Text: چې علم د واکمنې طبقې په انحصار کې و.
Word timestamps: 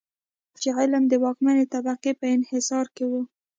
چې 0.61 0.67
علم 0.77 1.03
د 1.09 1.13
واکمنې 1.23 1.65
طبقې 1.73 2.11
په 2.19 2.25
انحصار 2.35 2.85
کې 2.95 3.05
و. 3.11 3.13